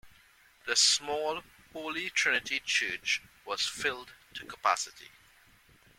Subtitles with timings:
[0.65, 1.43] The small
[1.73, 5.11] Holy Trinity church was filled to capacity.